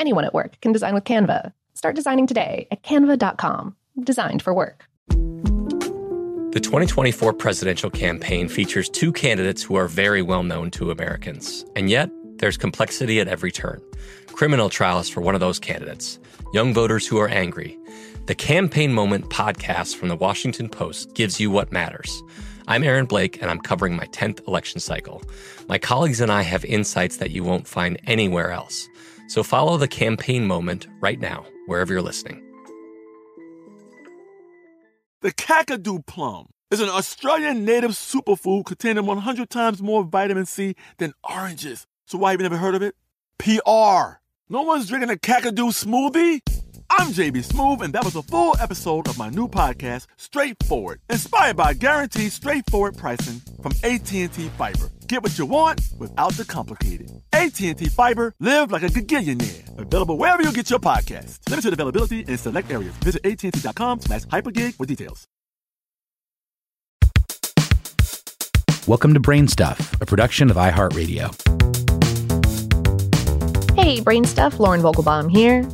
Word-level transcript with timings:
Anyone 0.00 0.24
at 0.24 0.32
work 0.32 0.58
can 0.62 0.72
design 0.72 0.94
with 0.94 1.04
Canva. 1.04 1.52
Start 1.74 1.94
designing 1.94 2.26
today 2.26 2.66
at 2.70 2.82
canva.com. 2.82 3.76
Designed 4.02 4.40
for 4.40 4.54
work. 4.54 4.86
The 6.52 6.60
2024 6.60 7.34
presidential 7.34 7.90
campaign 7.90 8.48
features 8.48 8.88
two 8.88 9.12
candidates 9.12 9.62
who 9.62 9.74
are 9.74 9.88
very 9.88 10.22
well 10.22 10.42
known 10.42 10.70
to 10.72 10.90
Americans. 10.90 11.66
And 11.76 11.90
yet, 11.90 12.10
there's 12.38 12.56
complexity 12.56 13.20
at 13.20 13.28
every 13.28 13.52
turn. 13.52 13.82
Criminal 14.28 14.70
trials 14.70 15.10
for 15.10 15.20
one 15.20 15.34
of 15.34 15.40
those 15.42 15.58
candidates, 15.58 16.18
young 16.54 16.72
voters 16.72 17.06
who 17.06 17.18
are 17.18 17.28
angry. 17.28 17.78
The 18.24 18.34
Campaign 18.34 18.94
Moment 18.94 19.28
podcast 19.28 19.96
from 19.96 20.08
the 20.08 20.16
Washington 20.16 20.70
Post 20.70 21.14
gives 21.14 21.38
you 21.38 21.50
what 21.50 21.72
matters. 21.72 22.22
I'm 22.68 22.84
Aaron 22.84 23.04
Blake, 23.04 23.42
and 23.42 23.50
I'm 23.50 23.60
covering 23.60 23.96
my 23.96 24.06
10th 24.06 24.46
election 24.48 24.80
cycle. 24.80 25.22
My 25.68 25.76
colleagues 25.76 26.22
and 26.22 26.32
I 26.32 26.40
have 26.40 26.64
insights 26.64 27.18
that 27.18 27.32
you 27.32 27.44
won't 27.44 27.68
find 27.68 28.00
anywhere 28.06 28.50
else. 28.50 28.88
So 29.30 29.44
follow 29.44 29.76
the 29.76 29.86
campaign 29.86 30.44
moment 30.44 30.88
right 31.00 31.20
now, 31.20 31.46
wherever 31.66 31.92
you're 31.92 32.02
listening. 32.02 32.42
The 35.20 35.30
Kakadu 35.30 36.04
plum 36.04 36.48
is 36.72 36.80
an 36.80 36.88
Australian 36.88 37.64
native 37.64 37.92
superfood 37.92 38.66
containing 38.66 39.06
100 39.06 39.48
times 39.48 39.80
more 39.80 40.02
vitamin 40.02 40.46
C 40.46 40.74
than 40.98 41.12
oranges. 41.22 41.86
So 42.06 42.18
why 42.18 42.32
have 42.32 42.40
you 42.40 42.42
never 42.42 42.56
heard 42.56 42.74
of 42.74 42.82
it? 42.82 42.96
PR. 43.38 44.18
No 44.48 44.62
one's 44.62 44.88
drinking 44.88 45.10
a 45.10 45.14
Kakadu 45.14 45.70
smoothie? 45.70 46.59
I'm 46.92 47.12
JB 47.12 47.46
Smoove, 47.46 47.82
and 47.82 47.92
that 47.92 48.04
was 48.04 48.16
a 48.16 48.22
full 48.22 48.56
episode 48.58 49.06
of 49.06 49.16
my 49.16 49.28
new 49.30 49.46
podcast, 49.46 50.08
Straightforward, 50.16 51.00
inspired 51.08 51.56
by 51.56 51.72
guaranteed 51.72 52.32
straightforward 52.32 52.96
pricing 52.96 53.40
from 53.62 53.72
AT&T 53.84 54.28
Fiber. 54.28 54.90
Get 55.06 55.22
what 55.22 55.38
you 55.38 55.46
want 55.46 55.80
without 55.98 56.32
the 56.32 56.44
complicated. 56.44 57.12
AT&T 57.32 57.74
Fiber, 57.90 58.34
live 58.40 58.72
like 58.72 58.82
a 58.82 58.88
gigillionaire. 58.88 59.78
Available 59.78 60.18
wherever 60.18 60.42
you 60.42 60.52
get 60.52 60.68
your 60.68 60.80
podcast. 60.80 61.48
Limited 61.48 61.72
availability 61.72 62.20
in 62.20 62.36
select 62.36 62.72
areas. 62.72 62.92
Visit 63.04 63.24
AT&T.com 63.24 64.00
slash 64.00 64.22
hypergig 64.24 64.74
for 64.74 64.84
details. 64.84 65.28
Welcome 68.88 69.14
to 69.14 69.20
Brain 69.20 69.46
Stuff, 69.46 70.00
a 70.02 70.06
production 70.06 70.50
of 70.50 70.56
iHeartRadio. 70.56 71.36
Hey, 73.76 74.00
Brain 74.00 74.24
Stuff, 74.24 74.58
Lauren 74.58 74.80
Vogelbaum 74.82 75.30
here. 75.30 75.64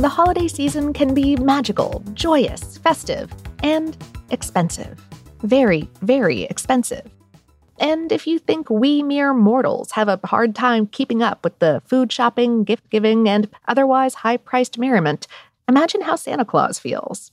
The 0.00 0.08
holiday 0.08 0.48
season 0.48 0.94
can 0.94 1.12
be 1.12 1.36
magical, 1.36 2.02
joyous, 2.14 2.78
festive, 2.78 3.30
and 3.62 3.94
expensive. 4.30 4.98
Very, 5.42 5.90
very 6.00 6.44
expensive. 6.44 7.02
And 7.78 8.10
if 8.10 8.26
you 8.26 8.38
think 8.38 8.70
we 8.70 9.02
mere 9.02 9.34
mortals 9.34 9.90
have 9.90 10.08
a 10.08 10.18
hard 10.24 10.54
time 10.54 10.86
keeping 10.86 11.22
up 11.22 11.44
with 11.44 11.58
the 11.58 11.82
food 11.84 12.10
shopping, 12.10 12.64
gift 12.64 12.88
giving, 12.88 13.28
and 13.28 13.50
otherwise 13.68 14.14
high 14.14 14.38
priced 14.38 14.78
merriment, 14.78 15.26
imagine 15.68 16.00
how 16.00 16.16
Santa 16.16 16.46
Claus 16.46 16.78
feels. 16.78 17.30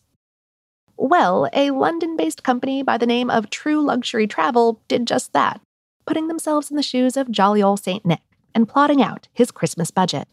Well, 0.97 1.47
a 1.53 1.71
London 1.71 2.17
based 2.17 2.43
company 2.43 2.83
by 2.83 2.97
the 2.97 3.05
name 3.05 3.29
of 3.29 3.49
True 3.49 3.79
Luxury 3.79 4.27
Travel 4.27 4.81
did 4.89 5.07
just 5.07 5.31
that, 5.31 5.61
putting 6.05 6.27
themselves 6.27 6.69
in 6.69 6.75
the 6.75 6.83
shoes 6.83 7.15
of 7.15 7.31
jolly 7.31 7.63
old 7.63 7.79
St. 7.79 8.05
Nick 8.05 8.23
and 8.53 8.67
plotting 8.67 9.01
out 9.01 9.29
his 9.31 9.51
Christmas 9.51 9.89
budget. 9.89 10.27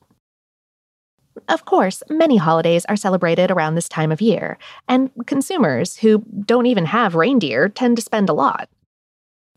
Of 1.49 1.65
course, 1.65 2.03
many 2.09 2.37
holidays 2.37 2.85
are 2.87 2.97
celebrated 2.97 3.51
around 3.51 3.75
this 3.75 3.89
time 3.89 4.13
of 4.13 4.21
year, 4.21 4.59
and 4.89 5.11
consumers 5.27 5.97
who 5.99 6.25
don't 6.47 6.67
even 6.67 6.87
have 6.87 7.15
reindeer 7.15 7.69
tend 7.69 7.97
to 7.97 8.03
spend 8.03 8.29
a 8.29 8.35
lot. 8.35 8.69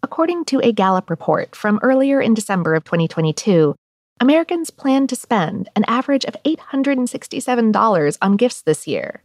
According 0.04 0.46
to 0.46 0.60
a 0.62 0.72
Gallup 0.72 1.10
report 1.10 1.56
from 1.56 1.80
earlier 1.82 2.22
in 2.22 2.34
December 2.34 2.76
of 2.76 2.84
2022, 2.84 3.76
Americans 4.20 4.72
plan 4.72 5.06
to 5.08 5.16
spend 5.16 5.70
an 5.76 5.86
average 5.88 6.26
of 6.26 6.36
$867 6.44 8.18
on 8.22 8.38
gifts 8.38 8.62
this 8.62 8.88
year. 8.88 9.22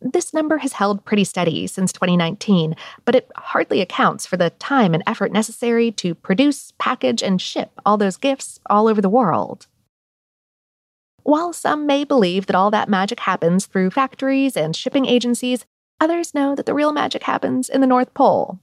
This 0.00 0.34
number 0.34 0.58
has 0.58 0.74
held 0.74 1.04
pretty 1.04 1.24
steady 1.24 1.66
since 1.66 1.92
2019, 1.92 2.76
but 3.04 3.14
it 3.14 3.30
hardly 3.36 3.80
accounts 3.80 4.26
for 4.26 4.36
the 4.36 4.50
time 4.50 4.94
and 4.94 5.02
effort 5.06 5.32
necessary 5.32 5.90
to 5.92 6.14
produce, 6.14 6.72
package, 6.78 7.22
and 7.22 7.40
ship 7.40 7.70
all 7.86 7.96
those 7.96 8.16
gifts 8.16 8.60
all 8.68 8.88
over 8.88 9.00
the 9.00 9.08
world. 9.08 9.66
While 11.24 11.54
some 11.54 11.86
may 11.86 12.04
believe 12.04 12.46
that 12.46 12.54
all 12.54 12.70
that 12.70 12.88
magic 12.88 13.20
happens 13.20 13.64
through 13.64 13.90
factories 13.90 14.58
and 14.58 14.76
shipping 14.76 15.06
agencies, 15.06 15.64
others 15.98 16.34
know 16.34 16.54
that 16.54 16.66
the 16.66 16.74
real 16.74 16.92
magic 16.92 17.22
happens 17.22 17.70
in 17.70 17.80
the 17.80 17.86
North 17.86 18.12
Pole. 18.12 18.60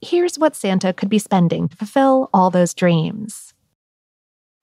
Here's 0.00 0.38
what 0.38 0.54
Santa 0.54 0.92
could 0.92 1.08
be 1.08 1.18
spending 1.18 1.68
to 1.68 1.76
fulfill 1.76 2.30
all 2.32 2.50
those 2.50 2.74
dreams. 2.74 3.54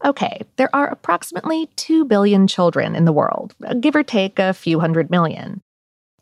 Okay, 0.05 0.41
there 0.55 0.73
are 0.73 0.87
approximately 0.87 1.67
2 1.75 2.05
billion 2.05 2.47
children 2.47 2.95
in 2.95 3.03
the 3.03 3.11
world, 3.11 3.55
give 3.81 3.95
or 3.95 4.03
take 4.03 4.39
a 4.39 4.53
few 4.53 4.79
hundred 4.79 5.11
million. 5.11 5.61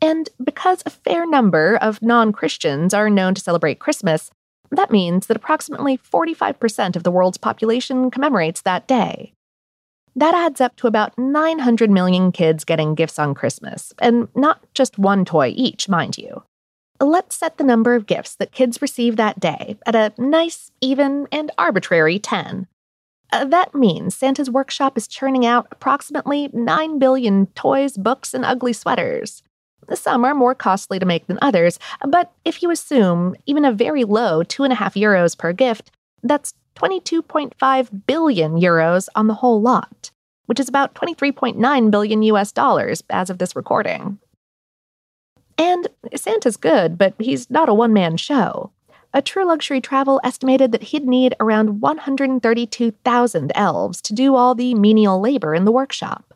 And 0.02 0.28
because 0.42 0.82
a 0.84 0.90
fair 0.90 1.24
number 1.24 1.76
of 1.76 2.02
non 2.02 2.32
Christians 2.32 2.92
are 2.92 3.08
known 3.08 3.34
to 3.34 3.40
celebrate 3.40 3.78
Christmas, 3.78 4.30
that 4.72 4.90
means 4.90 5.28
that 5.28 5.36
approximately 5.36 5.98
45% 5.98 6.96
of 6.96 7.04
the 7.04 7.10
world's 7.12 7.38
population 7.38 8.10
commemorates 8.10 8.62
that 8.62 8.88
day. 8.88 9.34
That 10.16 10.34
adds 10.34 10.60
up 10.60 10.76
to 10.76 10.86
about 10.86 11.16
900 11.18 11.90
million 11.90 12.32
kids 12.32 12.64
getting 12.64 12.94
gifts 12.94 13.18
on 13.18 13.34
Christmas, 13.34 13.92
and 14.00 14.28
not 14.34 14.60
just 14.74 14.98
one 14.98 15.24
toy 15.24 15.52
each, 15.56 15.88
mind 15.88 16.18
you. 16.18 16.42
Let's 17.00 17.36
set 17.36 17.56
the 17.56 17.64
number 17.64 17.94
of 17.94 18.06
gifts 18.06 18.34
that 18.36 18.52
kids 18.52 18.82
receive 18.82 19.16
that 19.16 19.40
day 19.40 19.76
at 19.86 19.94
a 19.94 20.12
nice, 20.18 20.70
even, 20.80 21.28
and 21.32 21.50
arbitrary 21.56 22.18
10. 22.18 22.66
Uh, 23.32 23.44
that 23.46 23.74
means 23.74 24.14
Santa's 24.14 24.50
workshop 24.50 24.98
is 24.98 25.06
churning 25.06 25.46
out 25.46 25.68
approximately 25.70 26.50
9 26.52 26.98
billion 26.98 27.46
toys, 27.48 27.96
books, 27.96 28.34
and 28.34 28.44
ugly 28.44 28.72
sweaters. 28.72 29.42
Some 29.94 30.24
are 30.24 30.34
more 30.34 30.54
costly 30.54 30.98
to 30.98 31.06
make 31.06 31.26
than 31.26 31.38
others, 31.40 31.78
but 32.06 32.32
if 32.44 32.62
you 32.62 32.70
assume 32.70 33.34
even 33.46 33.64
a 33.64 33.72
very 33.72 34.04
low 34.04 34.42
2.5 34.42 34.76
euros 35.00 35.38
per 35.38 35.52
gift, 35.52 35.90
that's 36.22 36.54
22.5 36.76 38.06
billion 38.06 38.52
euros 38.60 39.08
on 39.14 39.26
the 39.26 39.34
whole 39.34 39.60
lot, 39.60 40.10
which 40.46 40.60
is 40.60 40.68
about 40.68 40.94
23.9 40.94 41.90
billion 41.90 42.22
US 42.22 42.52
dollars 42.52 43.02
as 43.10 43.30
of 43.30 43.38
this 43.38 43.54
recording. 43.56 44.18
And 45.58 45.88
Santa's 46.16 46.56
good, 46.56 46.96
but 46.96 47.14
he's 47.18 47.50
not 47.50 47.68
a 47.68 47.74
one 47.74 47.92
man 47.92 48.16
show. 48.16 48.72
A 49.12 49.20
True 49.20 49.44
Luxury 49.44 49.80
Travel 49.80 50.20
estimated 50.22 50.72
that 50.72 50.84
he'd 50.84 51.04
need 51.04 51.34
around 51.40 51.80
132,000 51.80 53.52
elves 53.54 54.00
to 54.02 54.14
do 54.14 54.36
all 54.36 54.54
the 54.54 54.74
menial 54.74 55.20
labor 55.20 55.54
in 55.54 55.64
the 55.64 55.72
workshop. 55.72 56.32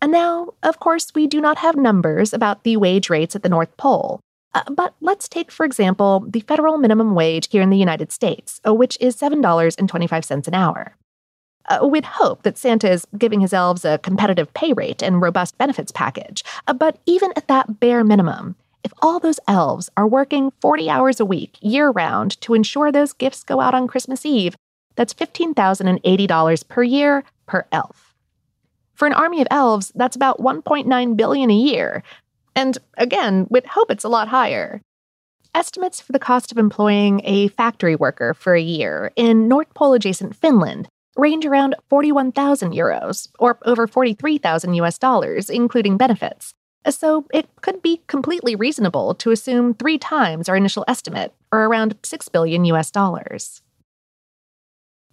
And 0.00 0.10
now, 0.10 0.54
of 0.62 0.80
course, 0.80 1.12
we 1.14 1.26
do 1.26 1.40
not 1.40 1.58
have 1.58 1.76
numbers 1.76 2.32
about 2.32 2.64
the 2.64 2.76
wage 2.76 3.10
rates 3.10 3.36
at 3.36 3.42
the 3.42 3.48
North 3.48 3.76
Pole, 3.76 4.20
uh, 4.54 4.62
but 4.70 4.94
let's 5.00 5.28
take, 5.28 5.50
for 5.50 5.64
example, 5.64 6.24
the 6.28 6.40
federal 6.40 6.76
minimum 6.76 7.14
wage 7.14 7.48
here 7.50 7.62
in 7.62 7.70
the 7.70 7.76
United 7.76 8.12
States, 8.12 8.60
uh, 8.66 8.74
which 8.74 8.98
is 9.00 9.16
$7.25 9.16 10.48
an 10.48 10.54
hour. 10.54 10.96
Uh, 11.68 11.86
we'd 11.86 12.04
hope 12.04 12.42
that 12.42 12.58
Santa 12.58 12.90
is 12.90 13.06
giving 13.16 13.40
his 13.40 13.52
elves 13.52 13.84
a 13.84 13.98
competitive 13.98 14.52
pay 14.52 14.72
rate 14.72 15.02
and 15.02 15.22
robust 15.22 15.56
benefits 15.58 15.92
package. 15.92 16.42
Uh, 16.66 16.72
but 16.72 16.98
even 17.06 17.32
at 17.36 17.48
that 17.48 17.80
bare 17.80 18.04
minimum, 18.04 18.56
if 18.84 18.92
all 19.00 19.20
those 19.20 19.38
elves 19.46 19.88
are 19.96 20.06
working 20.08 20.52
40 20.60 20.90
hours 20.90 21.20
a 21.20 21.24
week, 21.24 21.56
year 21.60 21.90
round, 21.90 22.40
to 22.40 22.54
ensure 22.54 22.90
those 22.90 23.12
gifts 23.12 23.44
go 23.44 23.60
out 23.60 23.74
on 23.74 23.86
Christmas 23.86 24.26
Eve, 24.26 24.56
that's 24.96 25.14
$15,080 25.14 26.68
per 26.68 26.82
year 26.82 27.24
per 27.46 27.64
elf. 27.70 28.14
For 28.94 29.06
an 29.06 29.14
army 29.14 29.40
of 29.40 29.48
elves, 29.50 29.92
that's 29.94 30.16
about 30.16 30.40
1.9 30.40 31.16
billion 31.16 31.50
a 31.50 31.54
year. 31.54 32.02
And 32.54 32.78
again, 32.96 33.46
we'd 33.50 33.66
hope 33.66 33.90
it's 33.90 34.04
a 34.04 34.08
lot 34.08 34.28
higher. 34.28 34.80
Estimates 35.54 36.00
for 36.00 36.12
the 36.12 36.18
cost 36.18 36.50
of 36.50 36.58
employing 36.58 37.20
a 37.24 37.48
factory 37.48 37.96
worker 37.96 38.34
for 38.34 38.54
a 38.54 38.60
year 38.60 39.12
in 39.16 39.48
North 39.48 39.72
Pole 39.74 39.94
adjacent 39.94 40.34
Finland 40.34 40.88
range 41.16 41.44
around 41.44 41.74
41,000 41.90 42.72
euros, 42.72 43.28
or 43.38 43.58
over 43.66 43.86
43,000 43.86 44.74
US 44.74 44.98
dollars, 44.98 45.50
including 45.50 45.96
benefits. 45.96 46.54
So 46.88 47.26
it 47.32 47.48
could 47.60 47.82
be 47.82 48.00
completely 48.06 48.56
reasonable 48.56 49.14
to 49.16 49.30
assume 49.30 49.74
three 49.74 49.98
times 49.98 50.48
our 50.48 50.56
initial 50.56 50.84
estimate, 50.88 51.32
or 51.52 51.64
around 51.64 51.96
6 52.02 52.28
billion 52.28 52.64
US 52.66 52.90
dollars. 52.90 53.62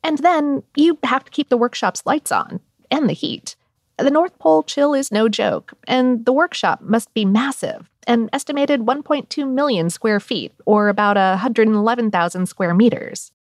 And 0.04 0.20
then 0.20 0.64
you 0.76 0.98
have 1.04 1.26
to 1.26 1.32
keep 1.32 1.50
the 1.50 1.58
workshop's 1.58 2.06
lights 2.06 2.32
on, 2.32 2.62
and 2.90 3.10
the 3.10 3.14
heat. 3.14 3.56
The 4.02 4.12
North 4.12 4.40
Pole 4.40 4.64
chill 4.64 4.94
is 4.94 5.12
no 5.12 5.28
joke, 5.28 5.74
and 5.86 6.26
the 6.26 6.32
workshop 6.32 6.80
must 6.82 7.14
be 7.14 7.26
massive, 7.26 7.90
an 8.08 8.30
estimated 8.32 8.82
1.2 8.82 9.52
million 9.52 9.90
square 9.90 10.22
feet, 10.22 10.54
or 10.66 10.88
about 10.88 11.18
111,000 11.18 12.46
square 12.46 12.74
meters. 12.74 13.34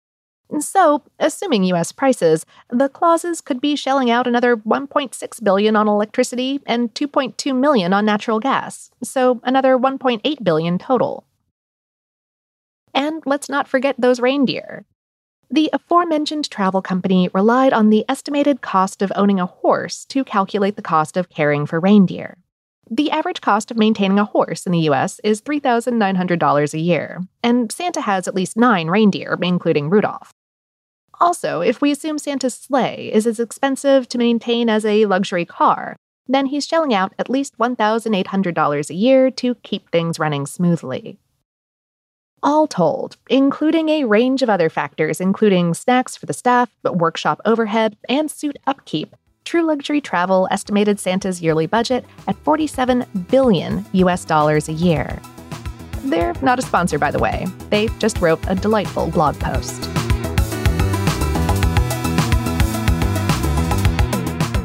So, 0.58 1.02
assuming 1.20 1.62
US 1.64 1.92
prices, 1.92 2.44
the 2.70 2.88
Clauses 2.88 3.40
could 3.40 3.60
be 3.60 3.76
shelling 3.76 4.10
out 4.10 4.26
another 4.26 4.56
1.6 4.56 5.44
billion 5.44 5.76
on 5.76 5.86
electricity 5.86 6.60
and 6.66 6.92
2.2 6.92 7.54
million 7.54 7.92
on 7.92 8.04
natural 8.04 8.40
gas, 8.40 8.90
so 9.02 9.40
another 9.44 9.78
1.8 9.78 10.42
billion 10.42 10.78
total. 10.78 11.24
And 12.92 13.22
let's 13.26 13.48
not 13.48 13.68
forget 13.68 13.94
those 13.96 14.18
reindeer. 14.18 14.86
The 15.50 15.70
aforementioned 15.72 16.50
travel 16.50 16.82
company 16.82 17.30
relied 17.32 17.72
on 17.72 17.88
the 17.88 18.04
estimated 18.08 18.60
cost 18.60 19.00
of 19.00 19.12
owning 19.16 19.40
a 19.40 19.46
horse 19.46 20.04
to 20.06 20.24
calculate 20.24 20.76
the 20.76 20.82
cost 20.82 21.16
of 21.16 21.30
caring 21.30 21.64
for 21.64 21.80
reindeer. 21.80 22.36
The 22.90 23.10
average 23.10 23.40
cost 23.40 23.70
of 23.70 23.76
maintaining 23.76 24.18
a 24.18 24.24
horse 24.24 24.66
in 24.66 24.72
the 24.72 24.88
US 24.90 25.20
is 25.24 25.40
$3,900 25.40 26.74
a 26.74 26.78
year, 26.78 27.22
and 27.42 27.72
Santa 27.72 28.02
has 28.02 28.28
at 28.28 28.34
least 28.34 28.56
nine 28.56 28.88
reindeer, 28.88 29.38
including 29.40 29.88
Rudolph. 29.88 30.32
Also, 31.20 31.60
if 31.60 31.80
we 31.80 31.90
assume 31.90 32.18
Santa's 32.18 32.54
sleigh 32.54 33.10
is 33.12 33.26
as 33.26 33.40
expensive 33.40 34.08
to 34.08 34.18
maintain 34.18 34.68
as 34.68 34.84
a 34.84 35.06
luxury 35.06 35.44
car, 35.44 35.96
then 36.28 36.46
he's 36.46 36.66
shelling 36.66 36.94
out 36.94 37.14
at 37.18 37.30
least 37.30 37.58
$1,800 37.58 38.90
a 38.90 38.94
year 38.94 39.30
to 39.30 39.54
keep 39.56 39.90
things 39.90 40.18
running 40.18 40.46
smoothly. 40.46 41.18
All 42.42 42.66
told, 42.66 43.16
including 43.28 43.88
a 43.88 44.04
range 44.04 44.42
of 44.42 44.50
other 44.50 44.68
factors, 44.68 45.20
including 45.20 45.74
snacks 45.74 46.16
for 46.16 46.26
the 46.26 46.32
staff, 46.32 46.70
workshop 46.84 47.40
overhead, 47.44 47.96
and 48.08 48.30
suit 48.30 48.56
upkeep, 48.66 49.14
True 49.44 49.62
Luxury 49.62 50.02
Travel 50.02 50.46
estimated 50.50 51.00
Santa's 51.00 51.40
yearly 51.40 51.66
budget 51.66 52.04
at 52.26 52.36
47 52.44 53.06
billion 53.30 53.84
US 53.92 54.26
dollars 54.26 54.68
a 54.68 54.74
year. 54.74 55.18
They're 56.04 56.34
not 56.42 56.58
a 56.58 56.62
sponsor, 56.62 56.98
by 56.98 57.10
the 57.10 57.18
way. 57.18 57.46
They 57.70 57.88
just 57.98 58.20
wrote 58.20 58.40
a 58.46 58.54
delightful 58.54 59.10
blog 59.10 59.40
post. 59.40 59.84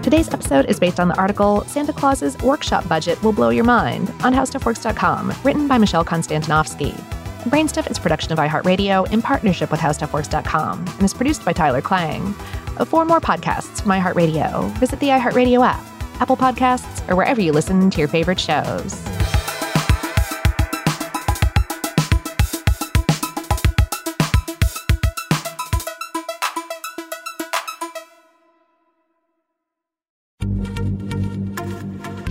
Today's 0.04 0.32
episode 0.34 0.66
is 0.66 0.82
based 0.82 1.00
on 1.00 1.08
the 1.08 1.18
article 1.18 1.62
Santa 1.62 1.94
Claus's 1.94 2.38
Workshop 2.40 2.86
Budget 2.90 3.24
Will 3.24 3.32
Blow 3.32 3.50
Your 3.50 3.64
Mind 3.64 4.10
on 4.22 4.34
HowStuffWorks.com, 4.34 5.34
written 5.46 5.68
by 5.68 5.78
Michelle 5.78 6.04
Konstantinovsky. 6.04 6.94
Brainstuff 7.44 7.92
is 7.92 7.98
a 7.98 8.02
production 8.02 8.32
of 8.32 8.40
iHeartRadio 8.40 9.12
in 9.12 9.22
partnership 9.22 9.70
with 9.70 9.82
HowStuffWorks.com 9.82 10.80
and 10.88 11.04
is 11.04 11.14
produced 11.14 11.44
by 11.44 11.52
Tyler 11.52 11.82
Klang. 11.82 12.34
Uh, 12.78 12.86
for 12.86 13.04
more 13.04 13.20
podcasts 13.20 13.82
from 13.82 13.92
iHeartRadio, 13.92 14.72
visit 14.78 15.00
the 15.02 15.10
iHeartRadio 15.10 15.66
app, 15.66 15.84
Apple 16.22 16.38
Podcasts, 16.38 17.08
or 17.10 17.18
wherever 17.18 17.42
you 17.42 17.52
listen 17.52 17.90
to 17.90 18.00
your 18.00 18.08
favorite 18.08 18.40
shows. 18.40 18.94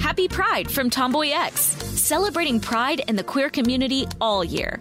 Happy 0.00 0.26
Pride 0.26 0.70
from 0.70 0.88
Tomboy 0.88 1.32
X, 1.32 1.60
celebrating 1.60 2.60
pride 2.60 3.02
and 3.08 3.18
the 3.18 3.24
queer 3.24 3.50
community 3.50 4.06
all 4.18 4.42
year. 4.42 4.80